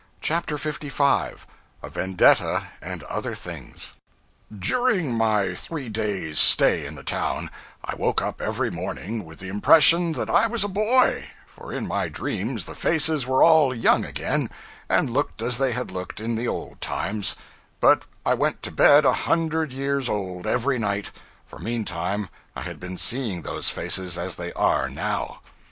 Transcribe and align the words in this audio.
CHAPTER 0.19 0.57
55 0.57 1.45
A 1.83 1.89
Vendetta 1.91 2.69
and 2.81 3.03
Other 3.03 3.35
Things 3.35 3.93
DURING 4.51 5.13
my 5.13 5.53
three 5.53 5.89
days' 5.89 6.39
stay 6.39 6.87
in 6.87 6.95
the 6.95 7.03
town, 7.03 7.51
I 7.85 7.93
woke 7.93 8.19
up 8.19 8.41
every 8.41 8.71
morning 8.71 9.23
with 9.23 9.37
the 9.37 9.47
impression 9.49 10.13
that 10.13 10.27
I 10.27 10.47
was 10.47 10.63
a 10.63 10.67
boy 10.67 11.29
for 11.45 11.71
in 11.71 11.87
my 11.87 12.09
dreams 12.09 12.65
the 12.65 12.73
faces 12.73 13.27
were 13.27 13.43
all 13.43 13.75
young 13.75 14.03
again, 14.03 14.49
and 14.89 15.13
looked 15.13 15.39
as 15.39 15.59
they 15.59 15.71
had 15.71 15.91
looked 15.91 16.19
in 16.19 16.33
the 16.35 16.47
old 16.47 16.81
times 16.81 17.35
but 17.79 18.05
I 18.25 18.33
went 18.33 18.63
to 18.63 18.71
bed 18.71 19.05
a 19.05 19.13
hundred 19.13 19.71
years 19.71 20.09
old, 20.09 20.47
every 20.47 20.79
night 20.79 21.11
for 21.45 21.59
meantime 21.59 22.27
I 22.55 22.61
had 22.63 22.79
been 22.79 22.97
seeing 22.97 23.43
those 23.43 23.69
faces 23.69 24.17
as 24.17 24.33
they 24.35 24.51
are 24.53 24.89
now. 24.89 25.41